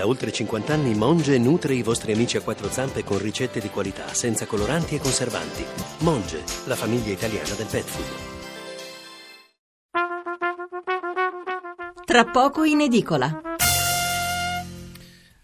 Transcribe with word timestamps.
Da 0.00 0.06
oltre 0.06 0.32
50 0.32 0.72
anni 0.72 0.94
Monge 0.94 1.36
nutre 1.36 1.74
i 1.74 1.82
vostri 1.82 2.12
amici 2.12 2.38
a 2.38 2.40
quattro 2.40 2.70
zampe 2.70 3.04
con 3.04 3.18
ricette 3.18 3.60
di 3.60 3.68
qualità, 3.68 4.14
senza 4.14 4.46
coloranti 4.46 4.94
e 4.94 4.98
conservanti. 4.98 5.62
Monge, 5.98 6.42
la 6.64 6.74
famiglia 6.74 7.12
italiana 7.12 7.52
del 7.54 7.66
pet 7.66 7.84
food. 7.84 8.06
Tra 12.06 12.24
poco 12.24 12.64
in 12.64 12.80
edicola. 12.80 13.49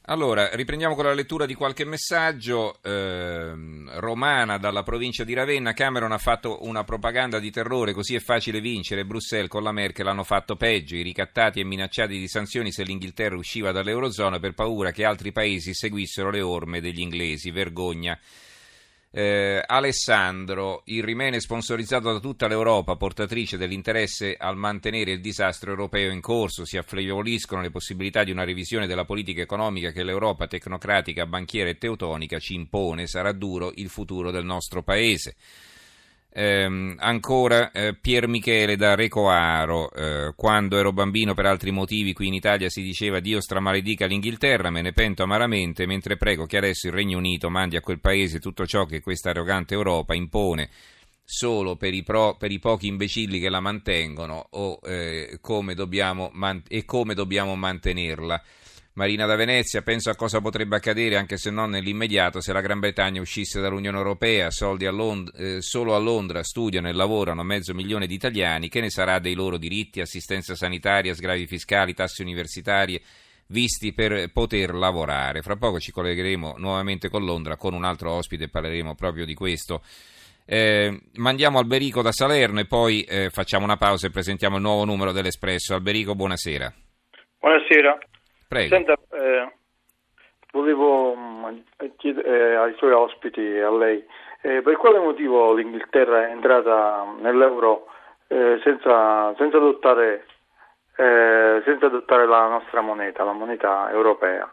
Allora, 0.09 0.51
riprendiamo 0.53 0.95
con 0.95 1.05
la 1.05 1.15
lettura 1.15 1.47
di 1.47 1.55
qualche 1.55 1.85
messaggio. 1.85 2.79
Eh, 2.81 3.53
Romana 3.99 4.57
dalla 4.57 4.85
provincia 4.85 5.25
di 5.25 5.35
Ravenna. 5.35 5.73
Cameron 5.73 6.13
ha 6.13 6.19
fatto 6.19 6.65
una 6.65 6.85
propaganda 6.85 7.41
di 7.41 7.51
terrore, 7.51 7.93
così 7.93 8.15
è 8.15 8.21
facile 8.21 8.61
vincere. 8.61 9.05
Bruxelles 9.05 9.49
con 9.49 9.65
la 9.65 9.73
Merkel 9.73 10.07
hanno 10.07 10.23
fatto 10.23 10.55
peggio. 10.55 10.95
I 10.95 11.03
ricattati 11.03 11.59
e 11.59 11.65
minacciati 11.65 12.19
di 12.21 12.29
sanzioni 12.29 12.71
se 12.71 12.85
l'Inghilterra 12.85 13.37
usciva 13.37 13.73
dall'Eurozona 13.73 14.39
per 14.39 14.55
paura 14.55 14.93
che 14.93 15.05
altri 15.05 15.33
paesi 15.33 15.75
seguissero 15.75 16.31
le 16.31 16.41
orme 16.41 16.81
degli 16.81 17.01
inglesi. 17.01 17.51
Vergogna. 17.51 18.17
Eh, 19.19 19.63
Alessandro, 19.65 20.83
il 20.85 21.03
rimene 21.03 21.41
sponsorizzato 21.41 22.13
da 22.13 22.21
tutta 22.21 22.47
l'Europa, 22.49 22.97
portatrice 22.97 23.57
dell'interesse 23.57 24.37
al 24.39 24.59
mantenere 24.59 25.13
il 25.13 25.23
disastro 25.23 25.71
europeo 25.71 26.11
in 26.11 26.21
corso, 26.21 26.67
si 26.67 26.77
affievoliscono 26.77 27.63
le 27.63 27.71
possibilità 27.71 28.25
di 28.25 28.31
una 28.31 28.45
revisione 28.45 28.87
della 28.87 29.07
politica 29.07 29.41
economica 29.41 29.91
che 29.91 30.05
l'Europa 30.05 30.47
tecnocratica, 30.47 31.25
banchiera 31.25 31.71
e 31.71 31.79
teutonica 31.79 32.39
ci 32.39 32.53
impone, 32.53 33.07
sarà 33.07 33.33
duro 33.33 33.73
il 33.77 33.89
futuro 33.89 34.31
del 34.31 34.45
nostro 34.45 34.83
paese. 34.83 35.37
Eh, 36.39 36.95
ancora 36.99 37.71
eh, 37.73 37.95
Pier 37.95 38.29
Michele 38.29 38.77
da 38.77 38.95
Recoaro, 38.95 39.91
eh, 39.91 40.35
quando 40.37 40.77
ero 40.77 40.93
bambino 40.93 41.33
per 41.33 41.47
altri 41.47 41.71
motivi 41.71 42.13
qui 42.13 42.27
in 42.27 42.35
Italia 42.35 42.69
si 42.69 42.83
diceva 42.83 43.21
Dio 43.21 43.41
stramaledica 43.41 44.05
l'Inghilterra, 44.05 44.69
me 44.69 44.83
ne 44.83 44.93
pento 44.93 45.23
amaramente, 45.23 45.87
mentre 45.87 46.19
prego 46.19 46.45
che 46.45 46.59
adesso 46.59 46.89
il 46.89 46.93
Regno 46.93 47.17
Unito 47.17 47.49
mandi 47.49 47.77
a 47.77 47.81
quel 47.81 48.01
paese 48.01 48.39
tutto 48.39 48.67
ciò 48.67 48.85
che 48.85 49.01
questa 49.01 49.31
arrogante 49.31 49.73
Europa 49.73 50.15
impone 50.15 50.69
solo 51.25 51.77
per 51.77 51.95
i, 51.95 52.03
pro, 52.03 52.37
per 52.37 52.51
i 52.51 52.59
pochi 52.59 52.89
imbecilli 52.89 53.41
che 53.41 53.49
la 53.49 53.61
mantengono 53.61 54.49
o, 54.51 54.79
eh, 54.85 55.39
come 55.41 55.75
man- 56.33 56.63
e 56.69 56.85
come 56.85 57.15
dobbiamo 57.15 57.57
mantenerla. 57.57 58.43
Marina 58.97 59.27
da 59.27 59.37
Venezia, 59.37 59.83
penso 59.83 60.09
a 60.09 60.15
cosa 60.15 60.41
potrebbe 60.41 60.77
accadere, 60.77 61.19
anche 61.19 61.37
se 61.37 61.51
non 61.51 61.69
nell'immediato, 61.69 62.41
se 62.41 62.55
la 62.55 62.63
Gran 62.63 62.79
Bretagna 62.79 63.21
uscisse 63.21 63.61
dall'Unione 63.61 63.99
Europea, 63.99 64.51
soldi 64.51 64.87
a 64.87 64.91
Lond- 64.91 65.39
eh, 65.39 65.61
solo 65.61 65.95
a 65.95 65.99
Londra 65.99 66.43
studiano 66.43 66.89
e 66.89 66.95
lavorano 66.95 67.43
mezzo 67.43 67.75
milione 67.75 68.07
di 68.07 68.15
italiani, 68.15 68.71
che 68.71 68.81
ne 68.81 68.89
sarà 68.89 69.19
dei 69.19 69.35
loro 69.35 69.59
diritti, 69.59 70.01
assistenza 70.01 70.55
sanitaria, 70.55 71.13
sgravi 71.13 71.47
fiscali, 71.47 71.93
tasse 71.93 72.23
universitarie, 72.23 73.03
visti 73.49 73.93
per 73.93 74.33
poter 74.33 74.73
lavorare. 74.73 75.43
Fra 75.43 75.57
poco 75.57 75.79
ci 75.79 75.93
collegheremo 75.93 76.55
nuovamente 76.57 77.11
con 77.11 77.23
Londra 77.23 77.59
con 77.59 77.75
un 77.75 77.85
altro 77.85 78.13
ospite 78.13 78.45
e 78.45 78.49
parleremo 78.49 78.95
proprio 78.95 79.27
di 79.27 79.35
questo. 79.35 79.83
Eh, 80.47 81.03
mandiamo 81.17 81.59
Alberico 81.59 82.01
da 82.01 82.13
Salerno 82.13 82.61
e 82.61 82.67
poi 82.67 83.03
eh, 83.03 83.29
facciamo 83.29 83.65
una 83.65 83.77
pausa 83.77 84.07
e 84.07 84.11
presentiamo 84.11 84.57
il 84.57 84.63
nuovo 84.63 84.87
numero 84.87 85.13
dell'Espresso. 85.13 85.75
Alberico, 85.75 86.15
buonasera. 86.15 86.73
Buonasera. 87.41 87.99
Prego. 88.49 88.75
Senta, 88.75 88.97
eh, 89.13 89.53
volevo 90.53 91.15
mh, 91.15 91.63
chiedere 91.97 92.29
eh, 92.29 92.55
ai 92.55 92.75
suoi 92.77 92.93
ospiti 92.93 93.41
a 93.59 93.71
lei 93.71 94.05
eh, 94.47 94.63
per 94.63 94.77
quale 94.77 94.99
motivo 94.99 95.53
l'Inghilterra 95.53 96.29
è 96.29 96.31
entrata 96.31 97.05
nell'euro 97.19 97.89
eh, 98.29 98.61
senza, 98.63 99.35
senza, 99.37 99.57
adottare, 99.57 100.25
eh, 100.97 101.63
senza 101.65 101.87
adottare 101.87 102.27
la 102.27 102.47
nostra 102.47 102.81
moneta, 102.81 103.25
la 103.25 103.33
moneta 103.33 103.91
europea. 103.91 104.53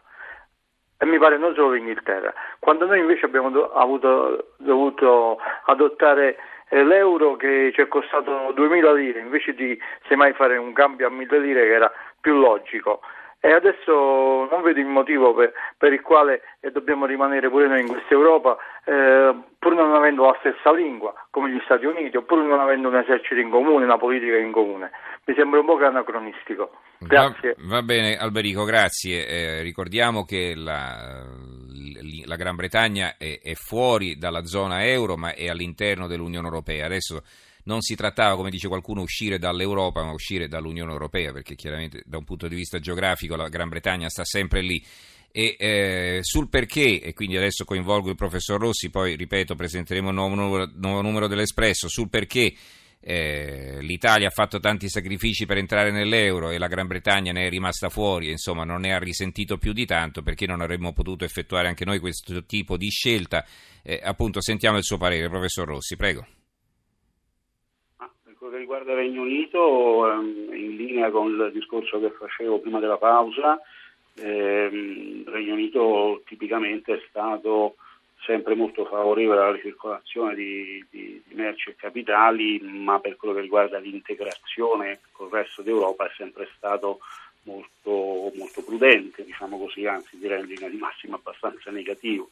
E 0.98 1.06
mi 1.06 1.18
pare 1.18 1.38
non 1.38 1.54
solo 1.54 1.72
l'Inghilterra, 1.72 2.32
quando 2.58 2.86
noi 2.86 2.98
invece 2.98 3.26
abbiamo 3.26 3.50
do- 3.50 3.72
avuto, 3.72 4.54
dovuto 4.58 5.38
adottare 5.66 6.38
eh, 6.70 6.82
l'euro 6.82 7.36
che 7.36 7.70
ci 7.72 7.80
è 7.80 7.86
costato 7.86 8.50
2000 8.52 8.92
lire 8.94 9.20
invece 9.20 9.54
di 9.54 9.78
semmai 10.08 10.32
fare 10.32 10.56
un 10.56 10.72
cambio 10.72 11.06
a 11.06 11.10
1000 11.10 11.38
lire 11.38 11.62
che 11.62 11.72
era 11.72 11.92
più 12.20 12.34
logico 12.34 13.00
e 13.44 13.52
adesso 13.52 14.48
non 14.50 14.62
vedo 14.62 14.80
il 14.80 14.86
motivo 14.86 15.34
per, 15.34 15.52
per 15.76 15.92
il 15.92 16.00
quale 16.00 16.40
eh, 16.60 16.70
dobbiamo 16.70 17.04
rimanere 17.04 17.50
pure 17.50 17.68
noi 17.68 17.82
in 17.82 17.88
questa 17.88 18.14
Europa 18.14 18.56
eh, 18.86 19.34
pur 19.58 19.74
non 19.74 19.94
avendo 19.94 20.24
la 20.24 20.36
stessa 20.40 20.72
lingua 20.72 21.12
come 21.28 21.50
gli 21.50 21.60
Stati 21.64 21.84
Uniti 21.84 22.16
oppure 22.16 22.42
non 22.42 22.58
avendo 22.58 22.88
un 22.88 22.96
esercito 22.96 23.38
in 23.38 23.50
comune, 23.50 23.84
una 23.84 23.98
politica 23.98 24.38
in 24.38 24.50
comune. 24.50 24.92
Mi 25.26 25.34
sembra 25.34 25.60
un 25.60 25.66
po' 25.66 25.76
che 25.76 25.84
anacronistico. 25.84 26.70
Grazie. 27.00 27.54
Va, 27.58 27.74
va 27.76 27.82
bene 27.82 28.16
Alberico, 28.16 28.64
grazie. 28.64 29.26
Eh, 29.26 29.60
ricordiamo 29.60 30.24
che 30.24 30.54
la, 30.56 31.22
la 32.24 32.36
Gran 32.36 32.56
Bretagna 32.56 33.16
è, 33.18 33.40
è 33.42 33.52
fuori 33.52 34.16
dalla 34.16 34.46
zona 34.46 34.86
euro 34.86 35.18
ma 35.18 35.34
è 35.34 35.50
all'interno 35.50 36.06
dell'Unione 36.06 36.46
Europea. 36.46 36.86
Adesso 36.86 37.20
non 37.64 37.80
si 37.80 37.94
trattava, 37.94 38.36
come 38.36 38.50
dice 38.50 38.68
qualcuno, 38.68 39.02
uscire 39.02 39.38
dall'Europa, 39.38 40.02
ma 40.02 40.12
uscire 40.12 40.48
dall'Unione 40.48 40.92
Europea, 40.92 41.32
perché 41.32 41.54
chiaramente 41.54 42.02
da 42.04 42.18
un 42.18 42.24
punto 42.24 42.48
di 42.48 42.54
vista 42.54 42.78
geografico 42.78 43.36
la 43.36 43.48
Gran 43.48 43.68
Bretagna 43.68 44.08
sta 44.08 44.24
sempre 44.24 44.60
lì. 44.60 44.84
E 45.36 45.56
eh, 45.58 46.18
sul 46.22 46.48
perché, 46.48 47.00
e 47.00 47.12
quindi 47.12 47.36
adesso 47.36 47.64
coinvolgo 47.64 48.08
il 48.08 48.16
professor 48.16 48.60
Rossi, 48.60 48.90
poi 48.90 49.16
ripeto, 49.16 49.56
presenteremo 49.56 50.10
un 50.10 50.14
nuovo 50.14 50.34
numero, 50.34 50.70
nuovo 50.74 51.02
numero 51.02 51.26
dell'Espresso, 51.26 51.88
sul 51.88 52.08
perché 52.08 52.54
eh, 53.00 53.78
l'Italia 53.80 54.28
ha 54.28 54.30
fatto 54.30 54.60
tanti 54.60 54.88
sacrifici 54.88 55.44
per 55.44 55.56
entrare 55.56 55.90
nell'euro 55.90 56.50
e 56.50 56.58
la 56.58 56.68
Gran 56.68 56.86
Bretagna 56.86 57.32
ne 57.32 57.46
è 57.46 57.48
rimasta 57.48 57.88
fuori, 57.88 58.30
insomma 58.30 58.64
non 58.64 58.82
ne 58.82 58.94
ha 58.94 58.98
risentito 58.98 59.58
più 59.58 59.72
di 59.72 59.86
tanto, 59.86 60.22
perché 60.22 60.46
non 60.46 60.60
avremmo 60.60 60.92
potuto 60.92 61.24
effettuare 61.24 61.66
anche 61.66 61.84
noi 61.84 61.98
questo 61.98 62.44
tipo 62.44 62.76
di 62.76 62.90
scelta. 62.90 63.44
Eh, 63.82 64.00
appunto, 64.04 64.40
sentiamo 64.40 64.76
il 64.76 64.84
suo 64.84 64.98
parere, 64.98 65.28
professor 65.28 65.66
Rossi, 65.66 65.96
prego 65.96 66.26
che 68.50 68.58
riguarda 68.58 68.92
il 68.92 68.98
Regno 68.98 69.22
Unito, 69.22 70.10
ehm, 70.10 70.48
in 70.52 70.76
linea 70.76 71.10
con 71.10 71.28
il 71.28 71.50
discorso 71.52 72.00
che 72.00 72.10
facevo 72.10 72.60
prima 72.60 72.80
della 72.80 72.98
pausa, 72.98 73.60
ehm, 74.16 75.24
il 75.24 75.26
Regno 75.26 75.54
Unito 75.54 76.22
tipicamente 76.26 76.94
è 76.94 77.02
stato 77.08 77.76
sempre 78.24 78.54
molto 78.54 78.84
favorevole 78.86 79.40
alla 79.40 79.52
ricircolazione 79.52 80.34
di, 80.34 80.84
di, 80.90 81.22
di, 81.26 81.34
merci 81.34 81.70
e 81.70 81.76
capitali, 81.76 82.58
ma 82.60 82.98
per 82.98 83.16
quello 83.16 83.34
che 83.34 83.40
riguarda 83.40 83.78
l'integrazione 83.78 85.00
con 85.12 85.26
il 85.26 85.32
resto 85.32 85.62
d'Europa 85.62 86.06
è 86.06 86.10
sempre 86.16 86.48
stato 86.56 87.00
molto, 87.42 88.32
molto 88.34 88.62
prudente, 88.62 89.24
diciamo 89.24 89.58
così, 89.58 89.86
anzi 89.86 90.18
direi 90.18 90.40
in 90.40 90.46
linea 90.46 90.68
di 90.68 90.76
massima 90.76 91.16
abbastanza 91.16 91.70
negativo. 91.70 92.28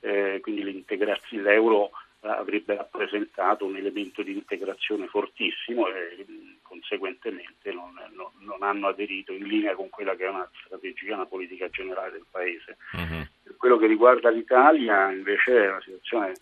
Eh, 0.00 0.38
quindi 0.40 0.84
l'euro 1.30 1.90
avrebbe 2.20 2.74
rappresentato 2.74 3.64
un 3.64 3.76
elemento 3.76 4.22
di 4.22 4.32
integrazione 4.32 5.06
fortissimo 5.06 5.88
e 5.88 6.26
conseguentemente 6.62 7.72
non, 7.72 7.94
non, 8.12 8.30
non, 8.40 8.62
hanno 8.62 8.88
aderito 8.88 9.32
in 9.32 9.44
linea 9.44 9.74
con 9.74 9.88
quella 9.88 10.16
che 10.16 10.24
è 10.24 10.28
una 10.28 10.48
strategia, 10.64 11.14
una 11.14 11.26
politica 11.26 11.68
generale 11.68 12.12
del 12.12 12.26
Paese. 12.30 12.76
Uh-huh. 12.92 13.26
Per 13.42 13.56
quello 13.56 13.78
che 13.78 13.86
riguarda 13.86 14.30
l'Italia 14.30 15.10
invece 15.10 15.64
è 15.64 15.68
una 15.68 15.80
situazione 15.80 16.34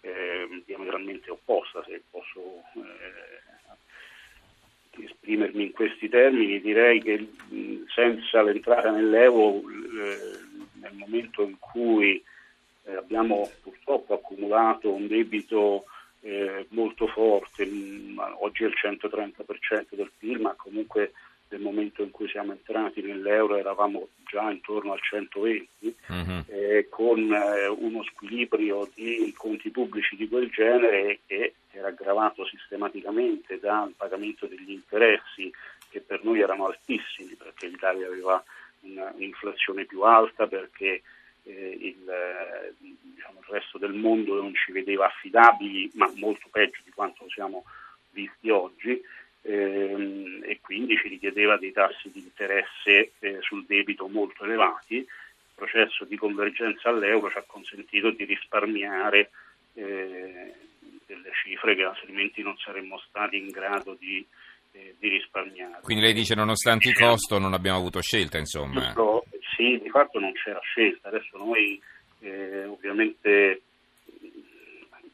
eh, 0.00 0.62
diametralmente 0.64 1.30
opposta, 1.30 1.82
se 1.84 2.02
posso 2.10 2.62
eh, 2.76 3.42
esprimermi 5.04 5.64
in 5.64 5.72
questi 5.72 6.08
termini, 6.08 6.60
direi 6.60 7.02
che 7.02 7.32
senza 7.92 8.42
l'entrata 8.42 8.90
nell'Euro, 8.90 9.62
eh, 9.68 10.38
nel 10.74 10.92
momento 10.94 11.42
in 11.42 11.58
cui 11.58 12.22
eh, 12.84 12.94
abbiamo 12.94 13.50
purtroppo 13.62 14.14
accumulato 14.14 14.92
un 14.92 15.06
debito 15.06 15.84
eh, 16.20 16.66
molto 16.70 17.06
forte, 17.06 17.66
mm, 17.66 18.18
oggi 18.40 18.64
è 18.64 18.66
il 18.66 18.74
130% 18.80 19.94
del 19.94 20.10
PIL, 20.16 20.40
ma 20.40 20.54
comunque 20.56 21.12
nel 21.48 21.60
momento 21.60 22.02
in 22.02 22.10
cui 22.10 22.28
siamo 22.28 22.52
entrati 22.52 23.02
nell'euro 23.02 23.56
eravamo 23.56 24.08
già 24.26 24.50
intorno 24.50 24.92
al 24.92 25.00
120, 25.00 25.96
uh-huh. 26.08 26.44
eh, 26.48 26.88
con 26.88 27.20
uno 27.20 28.02
squilibrio 28.04 28.88
di 28.94 29.32
conti 29.36 29.70
pubblici 29.70 30.16
di 30.16 30.26
quel 30.28 30.50
genere 30.50 31.20
che 31.26 31.54
era 31.70 31.88
aggravato 31.88 32.44
sistematicamente 32.46 33.60
dal 33.60 33.92
pagamento 33.96 34.46
degli 34.46 34.72
interessi 34.72 35.52
che 35.90 36.00
per 36.00 36.24
noi 36.24 36.40
erano 36.40 36.66
altissimi 36.66 37.34
perché 37.34 37.68
l'Italia 37.68 38.06
aveva 38.06 38.42
un'inflazione 38.80 39.84
più 39.84 40.02
alta, 40.02 40.46
perché 40.46 41.02
eh, 41.44 41.78
il, 41.80 42.08
eh, 42.08 42.74
diciamo, 42.78 43.40
il, 43.40 43.46
resto 43.48 43.78
del 43.78 43.92
mondo 43.92 44.34
non 44.34 44.54
ci 44.54 44.72
vedeva 44.72 45.06
affidabili, 45.06 45.90
ma 45.94 46.10
molto 46.16 46.48
peggio 46.50 46.80
di 46.84 46.90
quanto 46.90 47.26
siamo 47.28 47.64
visti 48.10 48.50
oggi. 48.50 49.00
Ehm, 49.46 50.42
e 50.42 50.58
quindi 50.62 50.96
ci 50.96 51.08
richiedeva 51.08 51.58
dei 51.58 51.72
tassi 51.72 52.10
di 52.10 52.20
interesse 52.20 53.12
eh, 53.18 53.38
sul 53.42 53.64
debito 53.66 54.08
molto 54.08 54.44
elevati. 54.44 54.96
Il 54.96 55.06
processo 55.54 56.04
di 56.04 56.16
convergenza 56.16 56.88
all'euro 56.88 57.30
ci 57.30 57.38
ha 57.38 57.44
consentito 57.46 58.10
di 58.10 58.24
risparmiare 58.24 59.30
eh, 59.74 60.52
delle 61.06 61.30
cifre 61.42 61.74
che 61.76 61.84
altrimenti 61.84 62.42
non 62.42 62.56
saremmo 62.56 62.98
stati 63.06 63.36
in 63.36 63.50
grado 63.50 63.94
di, 63.98 64.24
eh, 64.72 64.94
di 64.98 65.08
risparmiare. 65.08 65.80
Quindi 65.82 66.04
lei 66.04 66.14
dice 66.14 66.34
nonostante 66.34 66.88
il 66.88 66.96
costo 66.96 67.38
non 67.38 67.52
abbiamo 67.52 67.78
avuto 67.78 68.00
scelta, 68.00 68.38
insomma. 68.38 68.94
Sì, 69.54 69.78
di 69.82 69.90
fatto 69.90 70.18
non 70.18 70.32
c'era 70.32 70.60
scelta. 70.60 71.08
Adesso 71.08 71.36
noi 71.38 71.80
eh, 72.20 72.64
ovviamente 72.64 73.62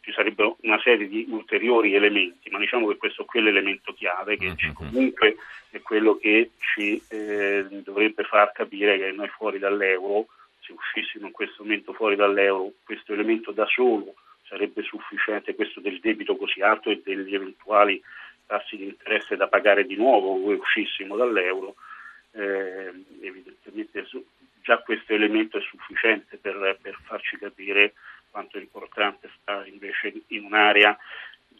ci 0.00 0.12
sarebbero 0.12 0.56
una 0.62 0.80
serie 0.80 1.08
di 1.08 1.26
ulteriori 1.28 1.94
elementi, 1.94 2.50
ma 2.50 2.58
diciamo 2.58 2.88
che 2.88 2.96
questo 2.96 3.22
è 3.22 3.24
quell'elemento 3.26 3.92
chiave 3.92 4.36
che 4.36 4.48
mm-hmm. 4.48 4.72
comunque 4.72 5.36
è 5.70 5.80
quello 5.80 6.16
che 6.16 6.50
ci 6.58 7.00
eh, 7.08 7.66
dovrebbe 7.84 8.24
far 8.24 8.52
capire 8.52 8.98
che 8.98 9.12
noi 9.12 9.28
fuori 9.28 9.58
dall'euro, 9.58 10.26
se 10.60 10.72
uscissimo 10.72 11.26
in 11.26 11.32
questo 11.32 11.62
momento 11.62 11.92
fuori 11.92 12.16
dall'euro, 12.16 12.72
questo 12.84 13.12
elemento 13.12 13.52
da 13.52 13.66
solo 13.66 14.14
sarebbe 14.48 14.82
sufficiente, 14.82 15.54
questo 15.54 15.80
del 15.80 16.00
debito 16.00 16.36
così 16.36 16.60
alto 16.60 16.90
e 16.90 17.00
degli 17.04 17.34
eventuali 17.34 18.02
tassi 18.46 18.76
di 18.76 18.84
interesse 18.84 19.36
da 19.36 19.46
pagare 19.46 19.86
di 19.86 19.94
nuovo 19.94 20.50
se 20.50 20.54
uscissimo 20.54 21.16
dall'euro, 21.16 21.76
eh, 22.32 22.92
evidentemente 23.22 24.06
già 24.62 24.78
questo 24.78 25.14
elemento 25.14 25.58
è 25.58 25.62
sufficiente 25.62 26.36
per, 26.36 26.78
per 26.80 26.98
farci 27.04 27.36
capire 27.38 27.94
quanto 28.30 28.58
è 28.58 28.60
importante 28.60 29.30
stare 29.40 29.68
invece 29.68 30.12
in 30.28 30.44
un'area 30.44 30.96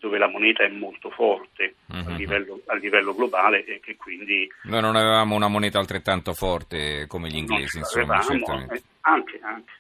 dove 0.01 0.19
la 0.19 0.29
moneta 0.29 0.65
è 0.65 0.69
molto 0.69 1.11
forte 1.11 1.75
uh-huh. 1.87 1.97
a, 1.97 2.11
mhm. 2.11 2.17
livello, 2.17 2.61
a, 2.67 2.75
livello, 2.75 3.15
globale 3.15 3.65
e 3.65 3.81
che 3.81 3.97
quindi... 3.97 4.51
Noi 4.63 4.81
non 4.81 4.97
avevamo 4.97 5.35
una 5.35 5.49
moneta 5.49 5.79
altrettanto 5.79 6.33
forte 6.33 7.07
come 7.07 7.29
gli 7.29 7.37
inglesi, 7.37 7.79
insomma, 7.79 8.17
avevamo, 8.17 8.73
eh, 8.73 8.83
anche, 9.03 9.39
anche, 9.43 9.73